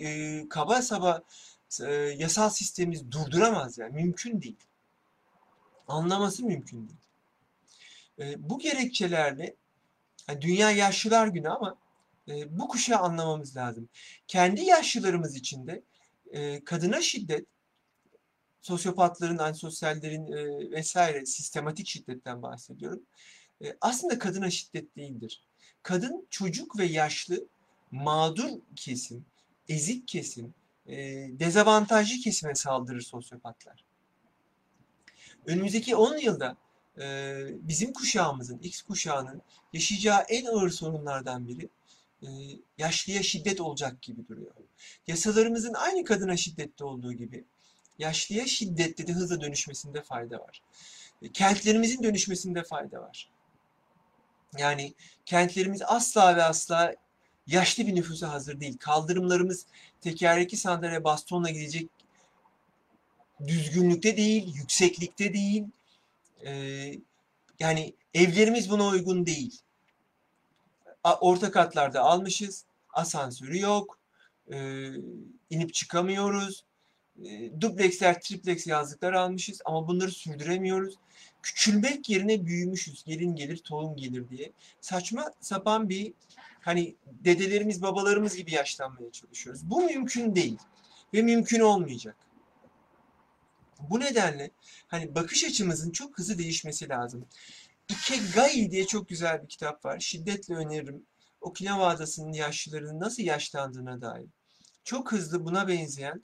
e, 0.00 0.48
kaba 0.48 0.82
saba 0.82 1.22
e, 1.82 1.92
yasal 1.94 2.50
sistemimiz 2.50 3.12
durduramaz 3.12 3.78
yani 3.78 3.94
mümkün 3.94 4.42
değil. 4.42 4.66
Anlaması 5.88 6.44
mümkün 6.44 6.88
değil. 6.88 7.00
E, 8.18 8.48
bu 8.50 8.58
gerekçelerle 8.58 9.56
yani 10.28 10.42
Dünya 10.42 10.70
Yaşlılar 10.70 11.26
Günü 11.26 11.48
ama 11.48 11.78
e, 12.28 12.58
bu 12.58 12.68
kuşağı 12.68 12.98
anlamamız 12.98 13.56
lazım. 13.56 13.88
Kendi 14.26 14.60
yaşlılarımız 14.60 15.36
içinde 15.36 15.82
e, 16.30 16.64
kadına 16.64 17.00
şiddet, 17.00 17.46
sosyopatların, 18.68 19.38
antisosyallerin 19.38 20.32
e, 20.32 20.70
vesaire 20.70 21.26
sistematik 21.26 21.86
şiddetten 21.86 22.42
bahsediyorum. 22.42 23.02
E, 23.64 23.76
aslında 23.80 24.18
kadına 24.18 24.50
şiddet 24.50 24.96
değildir. 24.96 25.42
Kadın, 25.82 26.26
çocuk 26.30 26.78
ve 26.78 26.84
yaşlı 26.84 27.46
mağdur 27.90 28.50
kesim, 28.76 29.24
ezik 29.68 30.08
kesim, 30.08 30.54
e, 30.86 30.96
dezavantajlı 31.38 32.20
kesime 32.20 32.54
saldırır 32.54 33.00
sosyopatlar. 33.00 33.84
Önümüzdeki 35.46 35.96
10 35.96 36.16
yılda 36.16 36.56
e, 37.00 37.36
bizim 37.52 37.92
kuşağımızın, 37.92 38.58
X 38.58 38.82
kuşağının 38.82 39.42
yaşayacağı 39.72 40.20
en 40.28 40.44
ağır 40.44 40.70
sorunlardan 40.70 41.48
biri 41.48 41.68
e, 42.22 42.28
yaşlıya 42.78 43.22
şiddet 43.22 43.60
olacak 43.60 44.02
gibi 44.02 44.28
duruyor. 44.28 44.54
Yasalarımızın 45.06 45.74
aynı 45.74 46.04
kadına 46.04 46.36
şiddette 46.36 46.84
olduğu 46.84 47.12
gibi 47.12 47.44
yaşlıya 47.98 48.46
şiddette 48.46 49.06
de 49.06 49.12
hızla 49.12 49.40
dönüşmesinde 49.40 50.02
fayda 50.02 50.38
var. 50.38 50.62
E, 51.22 51.32
kentlerimizin 51.32 52.02
dönüşmesinde 52.02 52.62
fayda 52.62 53.00
var. 53.02 53.30
Yani 54.58 54.94
kentlerimiz 55.26 55.82
asla 55.82 56.36
ve 56.36 56.42
asla 56.44 56.94
yaşlı 57.46 57.86
bir 57.86 57.94
nüfusa 57.94 58.32
hazır 58.32 58.60
değil. 58.60 58.78
Kaldırımlarımız 58.78 59.66
tekerlekli 60.00 60.56
sandalye 60.56 61.04
bastonla 61.04 61.50
gidecek 61.50 61.90
düzgünlükte 63.46 64.16
değil, 64.16 64.54
yükseklikte 64.54 65.34
değil. 65.34 65.64
Ee, 66.44 66.94
yani 67.58 67.94
evlerimiz 68.14 68.70
buna 68.70 68.86
uygun 68.86 69.26
değil. 69.26 69.60
Orta 71.20 71.50
katlarda 71.50 72.00
almışız, 72.00 72.64
asansörü 72.92 73.60
yok, 73.60 73.98
ee, 74.52 74.90
inip 75.50 75.74
çıkamıyoruz. 75.74 76.64
E, 77.24 77.60
dupleksler, 77.60 78.20
triplex 78.20 78.66
yazlıklar 78.66 79.12
almışız 79.12 79.60
ama 79.64 79.88
bunları 79.88 80.10
sürdüremiyoruz. 80.10 80.94
Küçülmek 81.42 82.08
yerine 82.08 82.46
büyümüşüz. 82.46 83.04
Gelin 83.04 83.36
gelir, 83.36 83.56
tohum 83.56 83.96
gelir 83.96 84.28
diye. 84.28 84.52
Saçma 84.80 85.32
sapan 85.40 85.88
bir 85.88 86.12
hani 86.60 86.96
dedelerimiz, 87.06 87.82
babalarımız 87.82 88.36
gibi 88.36 88.52
yaşlanmaya 88.52 89.12
çalışıyoruz. 89.12 89.70
Bu 89.70 89.82
mümkün 89.82 90.34
değil 90.34 90.58
ve 91.14 91.22
mümkün 91.22 91.60
olmayacak. 91.60 92.16
Bu 93.80 94.00
nedenle 94.00 94.50
hani 94.88 95.14
bakış 95.14 95.44
açımızın 95.44 95.90
çok 95.90 96.18
hızlı 96.18 96.38
değişmesi 96.38 96.88
lazım. 96.88 97.26
Ikegai 97.88 98.70
diye 98.70 98.86
çok 98.86 99.08
güzel 99.08 99.42
bir 99.42 99.48
kitap 99.48 99.84
var. 99.84 100.00
Şiddetle 100.00 100.54
öneririm. 100.54 101.06
Okinawa 101.40 101.86
Adası'nın 101.86 102.32
yaşlılarının 102.32 103.00
nasıl 103.00 103.22
yaşlandığına 103.22 104.00
dair. 104.00 104.26
Çok 104.84 105.12
hızlı 105.12 105.44
buna 105.44 105.68
benzeyen 105.68 106.22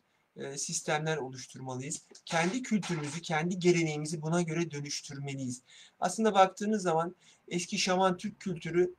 sistemler 0.57 1.17
oluşturmalıyız. 1.17 2.03
Kendi 2.25 2.63
kültürümüzü, 2.63 3.23
kendi 3.23 3.59
geleneğimizi 3.59 4.23
buna 4.23 4.43
göre 4.43 4.71
dönüştürmeliyiz. 4.71 5.63
Aslında 6.01 6.35
baktığınız 6.35 6.83
zaman 6.83 7.17
eski 7.49 7.79
şaman 7.79 8.17
Türk 8.17 8.41
kültürü 8.41 8.95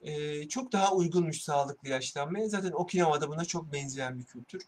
e, 0.00 0.48
çok 0.48 0.72
daha 0.72 0.94
uygunmuş 0.94 1.40
sağlıklı 1.40 1.88
yaşlanmaya. 1.88 2.48
Zaten 2.48 2.72
Okinawa'da 2.72 3.28
buna 3.28 3.44
çok 3.44 3.72
benzeyen 3.72 4.18
bir 4.18 4.24
kültür. 4.24 4.62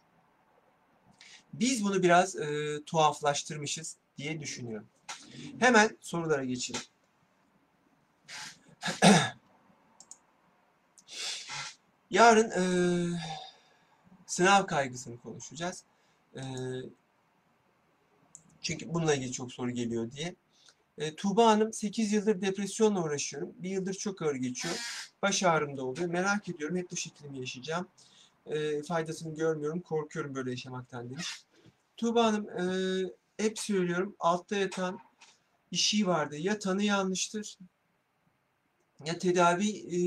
Biz 1.52 1.84
bunu 1.84 2.02
biraz 2.02 2.36
e, 2.36 2.78
tuhaflaştırmışız 2.86 3.96
diye 4.18 4.40
düşünüyorum. 4.40 4.86
Hemen 5.58 5.98
sorulara 6.00 6.44
geçelim. 6.44 6.80
Yarın 12.10 12.50
e, 12.50 12.62
sınav 14.26 14.66
kaygısını 14.66 15.20
konuşacağız. 15.20 15.84
E, 16.36 16.42
çünkü 18.62 18.94
bununla 18.94 19.14
ilgili 19.14 19.32
çok 19.32 19.52
soru 19.52 19.70
geliyor 19.70 20.10
diye. 20.12 20.34
E, 20.98 21.14
Tuğba 21.14 21.46
Hanım 21.46 21.72
8 21.72 22.12
yıldır 22.12 22.40
depresyonla 22.40 23.04
uğraşıyorum. 23.04 23.52
Bir 23.58 23.70
yıldır 23.70 23.94
çok 23.94 24.22
ağır 24.22 24.34
geçiyor. 24.34 24.74
Baş 25.22 25.42
ağrım 25.42 25.76
da 25.76 25.84
oluyor. 25.84 26.08
Merak 26.08 26.48
ediyorum 26.48 26.76
hep 26.76 26.90
bu 26.90 26.96
şekilde 26.96 27.28
mi 27.28 27.38
yaşayacağım? 27.38 27.88
E, 28.46 28.82
faydasını 28.82 29.34
görmüyorum. 29.34 29.80
Korkuyorum 29.80 30.34
böyle 30.34 30.50
yaşamaktan 30.50 31.10
demiş. 31.10 31.44
Tuğba 31.96 32.24
Hanım 32.24 32.48
e, 32.48 32.64
hep 33.36 33.58
söylüyorum 33.58 34.16
altta 34.20 34.56
yatan 34.56 34.98
bir 35.72 35.76
şey 35.76 36.06
vardı. 36.06 36.36
Ya 36.36 36.58
tanı 36.58 36.82
yanlıştır 36.82 37.58
ya 39.04 39.18
tedavi 39.18 39.68
e, 39.68 40.00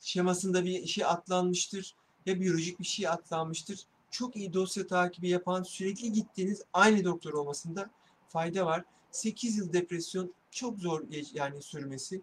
şemasında 0.00 0.64
bir 0.64 0.86
şey 0.86 1.04
atlanmıştır 1.04 1.94
ya 2.26 2.40
biyolojik 2.40 2.80
bir 2.80 2.84
şey 2.84 3.08
atlanmıştır. 3.08 3.86
Çok 4.10 4.36
iyi 4.36 4.52
dosya 4.52 4.86
takibi 4.86 5.28
yapan, 5.28 5.62
sürekli 5.62 6.12
gittiğiniz 6.12 6.62
aynı 6.72 7.04
doktor 7.04 7.32
olmasında 7.32 7.90
fayda 8.28 8.66
var. 8.66 8.84
8 9.10 9.58
yıl 9.58 9.72
depresyon 9.72 10.32
çok 10.50 10.78
zor 10.78 11.02
yani 11.34 11.62
sürmesi. 11.62 12.22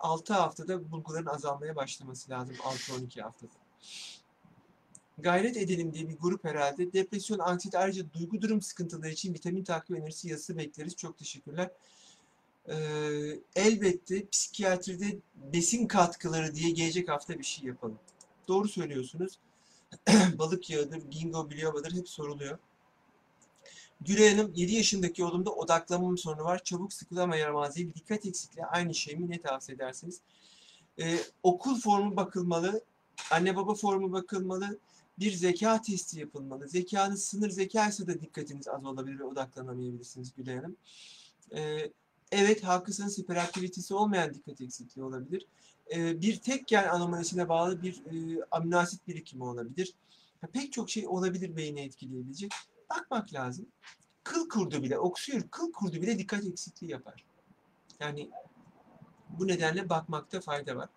6 0.00 0.34
haftada 0.34 0.90
bulguların 0.90 1.26
azalmaya 1.26 1.76
başlaması 1.76 2.30
lazım 2.30 2.56
6-12 2.56 3.20
haftada. 3.20 3.52
Gayret 5.18 5.56
edelim 5.56 5.94
diye 5.94 6.08
bir 6.08 6.16
grup 6.16 6.44
herhalde. 6.44 6.92
Depresyon, 6.92 7.38
anksiyete 7.38 7.78
ayrıca 7.78 8.12
duygu 8.12 8.42
durum 8.42 8.62
sıkıntıları 8.62 9.10
için 9.10 9.34
vitamin 9.34 9.64
takip 9.64 9.90
önerisi 9.90 10.28
yazısı 10.28 10.56
bekleriz. 10.56 10.96
Çok 10.96 11.18
teşekkürler. 11.18 11.70
Ee, 12.68 12.74
elbette 13.56 14.28
psikiyatride 14.28 15.18
besin 15.52 15.86
katkıları 15.86 16.54
diye 16.54 16.70
gelecek 16.70 17.08
hafta 17.08 17.38
bir 17.38 17.44
şey 17.44 17.64
yapalım. 17.64 17.98
Doğru 18.48 18.68
söylüyorsunuz. 18.68 19.38
Balık 20.38 20.70
yağıdır, 20.70 21.10
gingo 21.10 21.50
bilobadır 21.50 21.92
hep 21.92 22.08
soruluyor. 22.08 22.58
Gülay 24.00 24.36
Hanım 24.36 24.52
7 24.54 24.74
yaşındaki 24.74 25.24
oğlumda 25.24 25.50
odaklanma 25.50 26.16
sorunu 26.16 26.44
var. 26.44 26.64
Çabuk 26.64 26.92
sıkılama 26.92 27.36
yaramazlığı, 27.36 27.94
dikkat 27.94 28.26
eksikliği 28.26 28.66
aynı 28.66 28.94
şey 28.94 29.16
mi? 29.16 29.30
Ne 29.30 29.40
tavsiye 29.40 29.76
edersiniz? 29.76 30.20
Ee, 31.00 31.18
okul 31.42 31.80
formu 31.80 32.16
bakılmalı, 32.16 32.80
anne 33.30 33.56
baba 33.56 33.74
formu 33.74 34.12
bakılmalı, 34.12 34.78
bir 35.18 35.32
zeka 35.32 35.82
testi 35.82 36.18
yapılmalı. 36.20 36.68
Zekanız 36.68 37.24
sınır 37.24 37.50
zeka 37.50 37.88
ise 37.88 38.06
de 38.06 38.20
dikkatiniz 38.20 38.68
az 38.68 38.84
olabilir 38.84 39.18
ve 39.18 39.24
odaklanamayabilirsiniz 39.24 40.32
Gülay 40.36 40.56
Hanım. 40.56 40.76
Ee, 41.52 41.90
evet 42.32 42.64
haklısınız 42.64 43.18
hiperaktivitesi 43.18 43.94
olmayan 43.94 44.34
dikkat 44.34 44.60
eksikliği 44.60 45.06
olabilir. 45.06 45.46
Ee, 45.94 46.20
bir 46.20 46.36
tek 46.36 46.66
gen 46.66 46.88
anomalisiyle 46.88 47.48
bağlı 47.48 47.82
bir 47.82 48.02
e, 48.06 48.44
amino 48.50 48.78
asit 48.78 49.08
birikimi 49.08 49.44
olabilir. 49.44 49.94
Pek 50.52 50.72
çok 50.72 50.90
şey 50.90 51.08
olabilir 51.08 51.56
beyni 51.56 51.80
etkileyebilecek. 51.80 52.52
Bakmak 52.90 53.32
lazım. 53.32 53.66
Kıl 54.24 54.48
kurdu 54.48 54.82
bile, 54.82 54.98
oksür 54.98 55.48
kıl 55.50 55.72
kurdu 55.72 55.92
bile 55.92 56.18
dikkat 56.18 56.44
eksikliği 56.44 56.92
yapar. 56.92 57.24
Yani 58.00 58.30
bu 59.28 59.48
nedenle 59.48 59.88
bakmakta 59.88 60.40
fayda 60.40 60.76
var. 60.76 60.88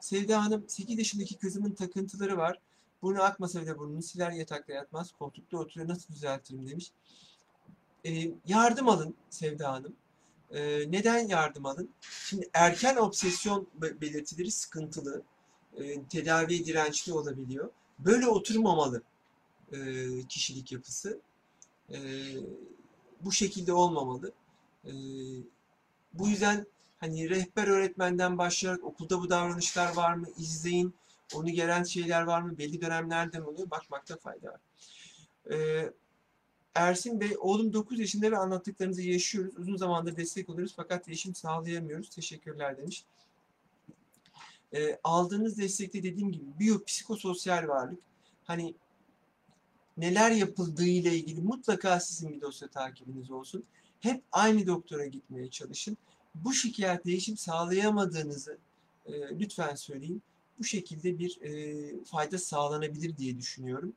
Sevda 0.00 0.44
Hanım 0.44 0.68
8 0.68 0.98
yaşındaki 0.98 1.38
kızımın 1.38 1.72
takıntıları 1.72 2.36
var. 2.36 2.58
Burnu 3.02 3.22
akmasa 3.22 3.62
bile 3.62 3.78
burnunu 3.78 4.02
siler 4.02 4.30
yatakta 4.30 4.72
yatmaz. 4.72 5.12
Koltukta 5.12 5.58
oturuyor 5.58 5.88
nasıl 5.88 6.14
düzeltirim 6.14 6.66
demiş. 6.66 6.92
Ee, 8.04 8.30
yardım 8.46 8.88
alın 8.88 9.14
Sevda 9.30 9.72
Hanım. 9.72 9.96
Ee, 10.50 10.90
neden 10.90 11.28
yardım 11.28 11.66
alın? 11.66 11.90
Şimdi 12.00 12.50
erken 12.54 12.96
obsesyon 12.96 13.66
be- 13.74 14.00
belirtileri 14.00 14.50
sıkıntılı. 14.50 15.22
Ee, 15.76 16.02
tedaviye 16.04 16.64
dirençli 16.64 17.12
olabiliyor. 17.12 17.70
Böyle 17.98 18.26
oturmamalı 18.28 19.02
e, 19.72 19.78
kişilik 20.28 20.72
yapısı. 20.72 21.20
Ee, 21.92 21.98
bu 23.20 23.32
şekilde 23.32 23.72
olmamalı. 23.72 24.32
Ee, 24.84 24.90
bu 26.14 26.28
yüzden 26.28 26.66
hani 27.00 27.30
rehber 27.30 27.66
öğretmenden 27.68 28.38
başlayarak 28.38 28.84
okulda 28.84 29.20
bu 29.20 29.30
davranışlar 29.30 29.96
var 29.96 30.14
mı 30.14 30.26
izleyin. 30.38 30.94
Onu 31.34 31.48
gelen 31.50 31.82
şeyler 31.82 32.22
var 32.22 32.42
mı? 32.42 32.58
Belli 32.58 32.80
dönemlerde 32.80 33.38
mi 33.38 33.46
oluyor? 33.46 33.70
Bakmakta 33.70 34.16
fayda 34.16 34.48
var. 34.48 34.60
Ee, 35.52 35.92
Ersin 36.74 37.20
Bey, 37.20 37.36
oğlum 37.38 37.72
9 37.72 37.98
yaşında 37.98 38.30
ve 38.30 38.36
anlattıklarınızı 38.36 39.02
yaşıyoruz. 39.02 39.58
Uzun 39.58 39.76
zamandır 39.76 40.16
destek 40.16 40.48
oluyoruz 40.48 40.72
fakat 40.76 41.06
değişim 41.06 41.34
sağlayamıyoruz. 41.34 42.08
Teşekkürler 42.10 42.76
demiş. 42.76 43.04
Ee, 44.74 44.98
aldığınız 45.04 45.58
destekte 45.58 46.02
dediğim 46.02 46.32
gibi 46.32 46.44
biyopsikososyal 46.58 47.68
varlık. 47.68 47.98
Hani 48.44 48.74
neler 49.96 50.30
yapıldığı 50.30 50.86
ile 50.86 51.16
ilgili 51.16 51.40
mutlaka 51.40 52.00
sizin 52.00 52.32
bir 52.32 52.40
dosya 52.40 52.68
takibiniz 52.68 53.30
olsun. 53.30 53.64
Hep 54.00 54.22
aynı 54.32 54.66
doktora 54.66 55.06
gitmeye 55.06 55.50
çalışın. 55.50 55.96
Bu 56.34 56.52
şikayet 56.52 57.04
değişim 57.04 57.36
sağlayamadığınızı 57.36 58.58
e, 59.06 59.12
lütfen 59.12 59.74
söyleyin. 59.74 60.22
Bu 60.58 60.64
şekilde 60.64 61.18
bir 61.18 61.40
e, 61.42 62.04
fayda 62.04 62.38
sağlanabilir 62.38 63.16
diye 63.16 63.38
düşünüyorum. 63.38 63.92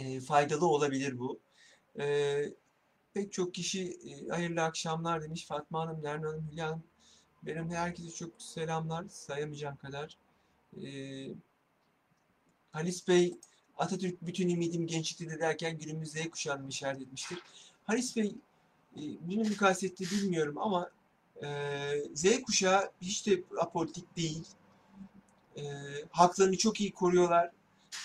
E, 0.00 0.20
faydalı 0.20 0.66
olabilir 0.66 1.18
bu. 1.18 1.40
E, 2.00 2.44
pek 3.14 3.32
çok 3.32 3.54
kişi 3.54 3.90
e, 3.90 4.28
hayırlı 4.28 4.62
akşamlar 4.62 5.22
demiş. 5.22 5.46
Fatma 5.46 5.80
Hanım, 5.80 6.02
Nermin 6.02 6.26
Hanım, 6.26 6.48
Hülya 6.52 6.66
Hanım. 6.66 6.82
Benim 7.42 7.70
herkese 7.70 8.10
çok 8.10 8.42
selamlar. 8.42 9.04
Sayamayacağım 9.08 9.76
kadar. 9.76 10.16
E, 10.82 10.88
Halis 12.70 13.08
Bey, 13.08 13.38
Atatürk 13.78 14.22
bütün 14.26 14.48
ümidim 14.48 14.86
gençlikte 14.86 15.40
derken 15.40 15.78
günümüz 15.78 16.12
Z 16.12 16.30
kuşağını 16.30 16.68
işaret 16.68 17.00
etmiştir. 17.00 17.38
Halis 17.84 18.16
Bey, 18.16 18.34
e, 18.96 19.00
bunu 19.20 19.48
mu 19.48 19.56
kastetti 19.56 20.04
bilmiyorum 20.04 20.58
ama 20.58 20.90
e, 21.42 21.48
Z 22.14 22.42
kuşağı 22.42 22.90
hiç 23.00 23.26
de 23.26 23.44
apolitik 23.60 24.16
değil. 24.16 24.44
E, 25.56 25.62
haklarını 26.10 26.58
çok 26.58 26.80
iyi 26.80 26.92
koruyorlar. 26.92 27.50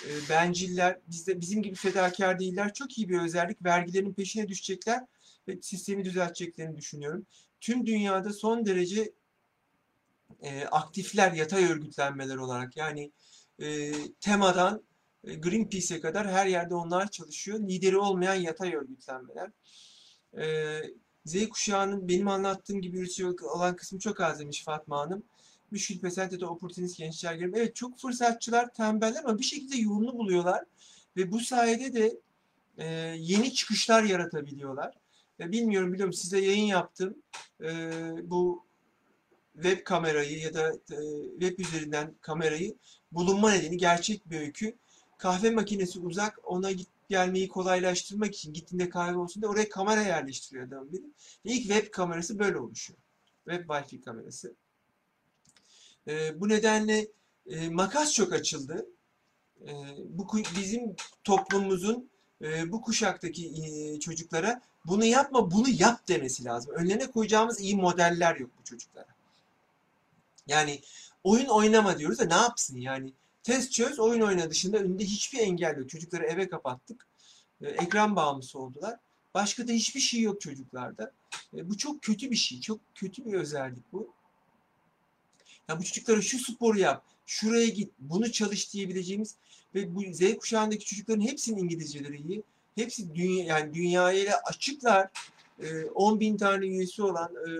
E, 0.03 0.29
benciller, 0.29 0.99
bizde 1.07 1.41
bizim 1.41 1.63
gibi 1.63 1.75
fedakar 1.75 2.39
değiller. 2.39 2.73
Çok 2.73 2.97
iyi 2.97 3.09
bir 3.09 3.21
özellik. 3.21 3.63
Vergilerin 3.63 4.13
peşine 4.13 4.47
düşecekler 4.47 5.03
ve 5.47 5.61
sistemi 5.61 6.05
düzelteceklerini 6.05 6.77
düşünüyorum. 6.77 7.25
Tüm 7.61 7.85
dünyada 7.85 8.33
son 8.33 8.65
derece 8.65 9.13
e, 10.41 10.65
aktifler 10.65 11.31
yatay 11.31 11.65
örgütlenmeler 11.65 12.35
olarak 12.35 12.77
yani 12.77 13.11
e, 13.59 13.91
temadan 14.21 14.83
e, 15.23 15.35
Greenpeace'e 15.35 15.99
kadar 15.99 16.31
her 16.31 16.45
yerde 16.45 16.75
onlar 16.75 17.11
çalışıyor. 17.11 17.59
Lideri 17.59 17.97
olmayan 17.97 18.35
yatay 18.35 18.75
örgütlenmeler. 18.75 19.51
E, 20.38 20.45
Z 21.25 21.49
kuşağının 21.49 22.08
benim 22.08 22.27
anlattığım 22.27 22.81
gibi 22.81 22.97
üretici 22.97 23.27
olan 23.27 23.75
kısmı 23.75 23.99
çok 23.99 24.21
az 24.21 24.39
demiş 24.39 24.63
Fatma 24.63 24.99
Hanım. 24.99 25.23
Müşkül 25.71 25.99
pesent 25.99 26.32
ya 26.32 26.39
da 26.39 26.49
oportunist 26.49 26.97
gençler 26.97 27.36
gibi. 27.36 27.58
Evet 27.58 27.75
çok 27.75 27.99
fırsatçılar, 27.99 28.73
tembeller 28.73 29.23
ama 29.23 29.39
bir 29.39 29.43
şekilde 29.43 29.78
yolunu 29.78 30.17
buluyorlar. 30.17 30.63
Ve 31.17 31.32
bu 31.32 31.39
sayede 31.39 31.93
de 31.93 32.19
e, 32.78 32.86
yeni 33.19 33.54
çıkışlar 33.54 34.04
yaratabiliyorlar. 34.04 34.97
E, 35.39 35.51
bilmiyorum 35.51 35.93
biliyorum 35.93 36.13
size 36.13 36.39
yayın 36.39 36.65
yaptım. 36.65 37.15
E, 37.62 37.69
bu 38.23 38.65
web 39.54 39.84
kamerayı 39.84 40.39
ya 40.39 40.54
da 40.54 40.73
e, 40.73 40.97
web 41.39 41.60
üzerinden 41.60 42.13
kamerayı 42.21 42.75
bulunma 43.12 43.51
nedeni 43.51 43.78
gerçek 43.78 44.30
bir 44.30 44.39
öykü. 44.39 44.75
Kahve 45.17 45.49
makinesi 45.49 45.99
uzak 45.99 46.39
ona 46.43 46.71
git 46.71 46.88
gelmeyi 47.10 47.47
kolaylaştırmak 47.47 48.36
için 48.36 48.54
gittiğinde 48.54 48.89
kahve 48.89 49.17
olsun 49.17 49.41
diye 49.41 49.49
oraya 49.49 49.69
kamera 49.69 50.01
yerleştiriyor 50.01 50.67
adam. 50.67 50.88
Ve 50.93 50.97
ilk 51.43 51.63
web 51.63 51.91
kamerası 51.91 52.39
böyle 52.39 52.58
oluşuyor. 52.58 52.99
Web 53.49 53.69
Wi-Fi 53.69 54.01
kamerası. 54.01 54.56
E, 56.08 56.41
bu 56.41 56.50
nedenle 56.50 57.08
e, 57.50 57.70
makas 57.70 58.13
çok 58.13 58.34
açıldı. 58.34 58.86
E, 59.68 59.72
bu 60.10 60.28
bizim 60.58 60.96
toplumumuzun 61.24 62.10
e, 62.41 62.72
bu 62.72 62.82
kuşaktaki 62.82 63.48
e, 63.48 64.00
çocuklara 64.00 64.62
bunu 64.86 65.06
yapma, 65.06 65.52
bunu 65.52 65.70
yap 65.70 66.08
demesi 66.08 66.46
lazım. 66.46 66.74
Önlerine 66.76 67.12
koyacağımız 67.12 67.62
iyi 67.62 67.76
modeller 67.76 68.36
yok 68.36 68.50
bu 68.60 68.63
çocuklara. 68.63 69.15
Yani 70.48 70.82
oyun 71.24 71.46
oynama 71.46 72.00
diyoruz 72.00 72.20
da 72.20 72.26
ne 72.26 72.34
yapsın 72.34 72.78
yani? 72.78 73.13
Test 73.44 73.72
çöz, 73.72 74.00
oyun 74.00 74.22
oyna 74.22 74.50
dışında 74.50 74.78
önünde 74.78 75.04
hiçbir 75.04 75.39
engel 75.39 75.78
yok. 75.78 75.89
Çocukları 75.89 76.24
eve 76.24 76.50
kapattık. 76.50 77.08
E, 77.62 77.68
ekran 77.68 78.15
bağımlısı 78.15 78.60
oldular. 78.60 79.00
Başka 79.34 79.68
da 79.68 79.72
hiçbir 79.72 80.00
şey 80.00 80.22
yok 80.22 80.41
çocuklarda. 80.41 81.12
E, 81.54 81.70
bu 81.70 81.78
çok 81.78 82.02
kötü 82.02 82.32
bir 82.32 82.36
şey. 82.36 82.62
Çok 82.62 82.80
kötü 82.96 83.26
bir 83.26 83.34
özellik 83.34 83.94
bu. 83.94 84.13
Ya 85.69 85.80
bu 85.80 85.84
çocuklara 85.84 86.21
şu 86.21 86.39
sporu 86.39 86.80
yap, 86.80 87.04
şuraya 87.25 87.67
git, 87.67 87.91
bunu 87.99 88.32
çalış 88.32 88.73
diyebileceğimiz 88.73 89.36
ve 89.75 89.95
bu 89.95 90.01
Z 90.13 90.38
kuşağındaki 90.38 90.86
çocukların 90.86 91.21
hepsinin 91.21 91.63
İngilizceleri 91.63 92.17
iyi. 92.17 92.43
Hepsi 92.75 93.15
dünya, 93.15 93.45
yani 93.45 93.73
dünyaya 93.73 94.41
açıklar. 94.45 95.10
E, 95.60 95.86
10 95.86 96.19
bin 96.19 96.38
tane 96.38 96.65
üyesi 96.65 97.04
olan 97.04 97.32
e, 97.36 97.51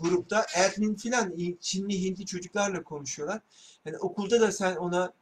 grupta 0.00 0.46
Ermin 0.54 0.94
filan 0.94 1.34
Çinli 1.60 2.02
Hintli 2.02 2.26
çocuklarla 2.26 2.82
konuşuyorlar. 2.82 3.40
Yani 3.84 3.98
okulda 3.98 4.40
da 4.40 4.52
sen 4.52 4.76
ona 4.76 5.12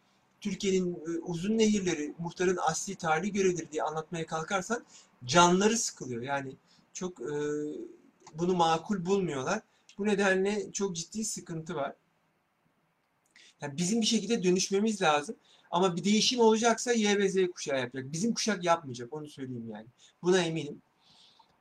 Türkiye'nin 0.40 0.94
e, 0.94 1.18
uzun 1.22 1.58
nehirleri 1.58 2.14
muhtarın 2.18 2.58
asli 2.62 2.94
tarihi 2.94 3.32
görevidir 3.32 3.70
diye 3.72 3.82
anlatmaya 3.82 4.26
kalkarsan 4.26 4.84
canları 5.24 5.76
sıkılıyor. 5.76 6.22
Yani 6.22 6.56
çok 6.92 7.20
e, 7.20 7.34
bunu 8.34 8.56
makul 8.56 9.06
bulmuyorlar. 9.06 9.60
Bu 9.98 10.06
nedenle 10.06 10.72
çok 10.72 10.96
ciddi 10.96 11.24
sıkıntı 11.24 11.74
var. 11.74 11.94
Yani 13.60 13.76
bizim 13.76 14.00
bir 14.00 14.06
şekilde 14.06 14.42
dönüşmemiz 14.42 15.02
lazım. 15.02 15.36
Ama 15.70 15.96
bir 15.96 16.04
değişim 16.04 16.40
olacaksa 16.40 16.92
Y 16.92 17.18
ve 17.18 17.28
Z 17.28 17.36
kuşağı 17.54 17.80
yapacak. 17.80 18.12
Bizim 18.12 18.34
kuşak 18.34 18.64
yapmayacak. 18.64 19.12
Onu 19.12 19.28
söyleyeyim 19.28 19.70
yani. 19.72 19.86
Buna 20.22 20.42
eminim. 20.42 20.82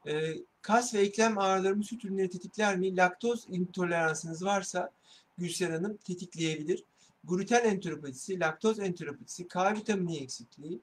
Ee, 0.08 0.34
kas 0.62 0.94
ve 0.94 1.00
eklem 1.00 1.38
ağrılarımı 1.38 1.84
süt 1.84 2.06
ürünleri 2.06 2.30
tetikler 2.30 2.78
mi? 2.78 2.96
Laktoz 2.98 3.46
intoleransınız 3.50 4.46
varsa 4.46 4.92
Gülser 5.38 5.70
Hanım 5.70 5.98
tetikleyebilir. 5.98 6.84
Gluten 7.24 7.66
enteropatisi, 7.66 8.40
laktoz 8.40 8.80
enteropatisi, 8.80 9.48
K 9.48 9.76
vitamini 9.76 10.18
eksikliği 10.18 10.80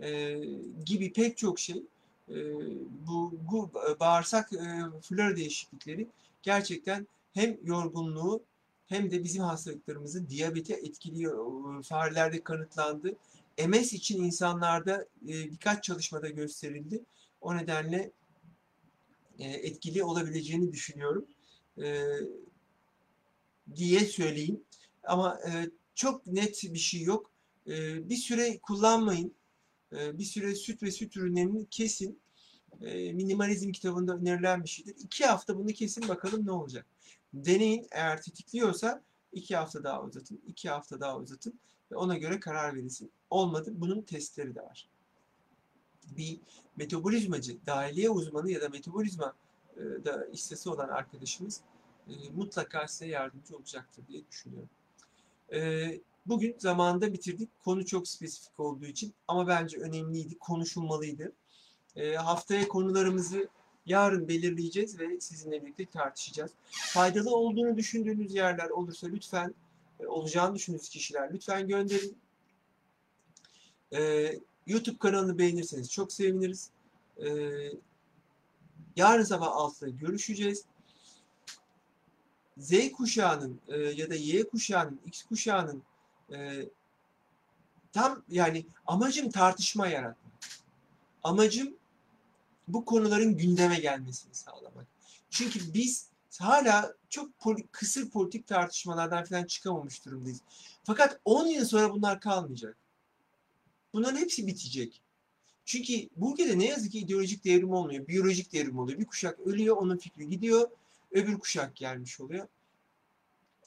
e, 0.00 0.38
gibi 0.86 1.12
pek 1.12 1.36
çok 1.36 1.58
şey 1.58 1.82
e, 2.28 2.36
bu, 3.06 3.34
bu 3.52 3.70
bağırsak 4.00 4.52
e, 4.52 4.82
flora 5.02 5.36
değişiklikleri 5.36 6.06
gerçekten 6.48 7.06
hem 7.32 7.58
yorgunluğu 7.62 8.44
hem 8.86 9.10
de 9.10 9.24
bizim 9.24 9.42
hastalıklarımızı 9.42 10.28
diyabete 10.28 10.74
etkiliyor. 10.74 11.34
Farelerde 11.82 12.42
kanıtlandı. 12.42 13.16
MS 13.68 13.92
için 13.92 14.24
insanlarda 14.24 15.06
e, 15.22 15.28
birkaç 15.28 15.84
çalışmada 15.84 16.28
gösterildi. 16.28 17.04
O 17.40 17.56
nedenle 17.56 18.10
e, 19.38 19.44
etkili 19.44 20.04
olabileceğini 20.04 20.72
düşünüyorum. 20.72 21.26
E, 21.82 22.04
diye 23.76 24.00
söyleyeyim. 24.00 24.60
Ama 25.04 25.40
çok 25.94 26.26
net 26.26 26.62
bir 26.62 26.78
şey 26.78 27.02
yok. 27.02 27.30
Bir 28.10 28.16
süre 28.16 28.58
kullanmayın. 28.58 29.34
Bir 29.92 30.24
süre 30.24 30.54
süt 30.54 30.82
ve 30.82 30.90
süt 30.90 31.16
ürünlerini 31.16 31.66
kesin. 31.70 32.18
E, 32.82 33.12
minimalizm 33.12 33.72
kitabında 33.72 34.16
önerilen 34.16 34.64
bir 34.64 34.68
şeydir. 34.68 34.96
İki 34.98 35.26
hafta 35.26 35.56
bunu 35.56 35.66
kesin 35.66 36.08
bakalım 36.08 36.46
ne 36.46 36.52
olacak. 36.52 36.86
Deneyin 37.34 37.86
eğer 37.90 38.22
tetikliyorsa 38.22 39.02
iki 39.32 39.56
hafta 39.56 39.84
daha 39.84 40.02
uzatın, 40.02 40.40
iki 40.46 40.70
hafta 40.70 41.00
daha 41.00 41.18
uzatın 41.18 41.60
ve 41.92 41.96
ona 41.96 42.18
göre 42.18 42.40
karar 42.40 42.76
verilsin. 42.76 43.10
Olmadı 43.30 43.72
bunun 43.74 44.02
testleri 44.02 44.54
de 44.54 44.62
var. 44.62 44.88
Bir 46.16 46.40
metabolizmacı, 46.76 47.56
dahiliye 47.66 48.10
uzmanı 48.10 48.50
ya 48.50 48.60
da 48.60 48.68
metabolizma 48.68 49.34
e, 49.76 50.04
da 50.04 50.26
istesi 50.26 50.70
olan 50.70 50.88
arkadaşımız 50.88 51.60
e, 52.08 52.12
mutlaka 52.36 52.88
size 52.88 53.06
yardımcı 53.06 53.56
olacaktır 53.56 54.04
diye 54.08 54.22
düşünüyorum. 54.30 54.68
Bugün 56.28 56.54
zamanında 56.58 57.12
bitirdik. 57.12 57.48
Konu 57.64 57.86
çok 57.86 58.08
spesifik 58.08 58.60
olduğu 58.60 58.86
için 58.86 59.14
ama 59.28 59.46
bence 59.46 59.78
önemliydi, 59.78 60.38
konuşulmalıydı. 60.38 61.32
Ee, 61.96 62.14
haftaya 62.14 62.68
konularımızı 62.68 63.48
yarın 63.86 64.28
belirleyeceğiz 64.28 64.98
ve 64.98 65.20
sizinle 65.20 65.62
birlikte 65.62 65.86
tartışacağız. 65.86 66.50
Faydalı 66.70 67.36
olduğunu 67.36 67.76
düşündüğünüz 67.76 68.34
yerler 68.34 68.70
olursa 68.70 69.06
lütfen, 69.06 69.54
e, 70.00 70.06
olacağını 70.06 70.54
düşündüğünüz 70.54 70.88
kişiler 70.88 71.32
lütfen 71.32 71.68
gönderin. 71.68 72.16
Ee, 73.92 74.38
YouTube 74.66 74.98
kanalını 74.98 75.38
beğenirseniz 75.38 75.92
çok 75.92 76.12
seviniriz. 76.12 76.70
Ee, 77.18 77.28
yarın 78.96 79.22
sabah 79.22 79.46
6'da 79.46 79.88
görüşeceğiz. 79.88 80.64
Z 82.58 82.92
kuşağının 82.92 83.60
e, 83.68 83.76
ya 83.78 84.10
da 84.10 84.14
Y 84.14 84.42
kuşağının, 84.48 85.00
X 85.06 85.22
kuşağının 85.22 85.82
e, 86.32 86.68
tam 87.92 88.22
yani 88.28 88.66
amacım 88.86 89.30
tartışma 89.30 89.86
yaratmak. 89.86 90.27
Amacım 91.28 91.76
bu 92.68 92.84
konuların 92.84 93.36
gündeme 93.36 93.78
gelmesini 93.78 94.34
sağlamak. 94.34 94.86
Çünkü 95.30 95.74
biz 95.74 96.08
hala 96.38 96.94
çok 97.08 97.38
poli- 97.38 97.66
kısır 97.72 98.10
politik 98.10 98.46
tartışmalardan 98.46 99.24
falan 99.24 99.44
çıkamamış 99.44 100.04
durumdayız. 100.04 100.40
Fakat 100.84 101.20
10 101.24 101.46
yıl 101.46 101.64
sonra 101.64 101.92
bunlar 101.92 102.20
kalmayacak. 102.20 102.76
Bunların 103.92 104.16
hepsi 104.16 104.46
bitecek. 104.46 105.02
Çünkü 105.64 106.08
bu 106.16 106.32
ülkede 106.32 106.58
ne 106.58 106.64
yazık 106.66 106.92
ki 106.92 106.98
ideolojik 106.98 107.44
devrim 107.44 107.70
olmuyor. 107.70 108.08
Biyolojik 108.08 108.52
devrim 108.52 108.78
oluyor. 108.78 108.98
Bir 108.98 109.06
kuşak 109.06 109.40
ölüyor, 109.40 109.76
onun 109.76 109.96
fikri 109.96 110.28
gidiyor. 110.28 110.70
Öbür 111.10 111.38
kuşak 111.38 111.76
gelmiş 111.76 112.20
oluyor. 112.20 112.48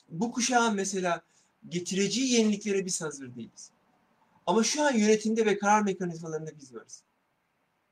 Bu 0.10 0.32
kuşağın 0.32 0.76
mesela 0.76 1.22
getireceği 1.70 2.34
yeniliklere 2.34 2.86
biz 2.86 3.02
hazır 3.02 3.36
değiliz. 3.36 3.72
Ama 4.46 4.64
şu 4.64 4.84
an 4.84 4.94
yönetimde 4.94 5.46
ve 5.46 5.58
karar 5.58 5.82
mekanizmalarında 5.82 6.52
biz 6.60 6.76
varız. 6.76 7.04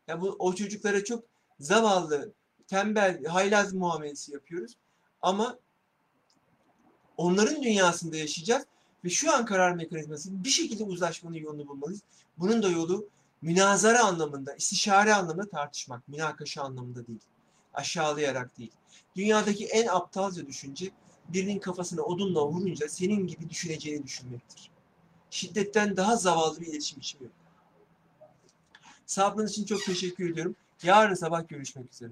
Yani 0.10 0.22
bu, 0.22 0.36
o 0.40 0.56
çocuklara 0.56 1.04
çok 1.04 1.24
zavallı, 1.60 2.34
tembel, 2.68 3.26
haylaz 3.26 3.74
muamelesi 3.74 4.34
yapıyoruz. 4.34 4.78
Ama 5.22 5.60
onların 7.18 7.64
dünyasında 7.64 8.18
yaşayacağız 8.18 8.66
ve 9.04 9.10
şu 9.10 9.34
an 9.34 9.46
karar 9.46 9.72
mekanizması 9.76 10.44
bir 10.44 10.50
şekilde 10.50 10.84
uzlaşmanın 10.84 11.36
yolunu 11.36 11.68
bulmalıyız. 11.68 12.02
Bunun 12.38 12.64
da 12.64 12.70
yolu 12.70 13.10
münazara 13.42 14.04
anlamında, 14.04 14.56
istişare 14.56 15.14
anlamında 15.14 15.50
tartışmak, 15.50 16.08
münakaşa 16.08 16.64
anlamında 16.64 17.08
değil. 17.08 17.20
Aşağılayarak 17.74 18.58
değil. 18.58 18.72
Dünyadaki 19.16 19.66
en 19.66 19.88
aptalca 19.88 20.48
düşünce 20.48 20.92
birinin 21.28 21.60
kafasına 21.60 22.02
odunla 22.02 22.48
vurunca 22.48 22.90
senin 22.90 23.28
gibi 23.28 23.50
düşüneceğini 23.50 24.04
düşünmektir. 24.04 24.72
Şiddetten 25.30 25.98
daha 25.98 26.16
zavallı 26.16 26.62
bir 26.62 26.68
iletişim 26.68 27.00
biçimi 27.00 27.24
yok. 27.24 27.39
Sabrınız 29.10 29.52
için 29.52 29.66
çok 29.66 29.86
teşekkür 29.86 30.32
ediyorum. 30.32 30.56
Yarın 30.84 31.14
sabah 31.14 31.48
görüşmek 31.48 31.94
üzere. 31.94 32.12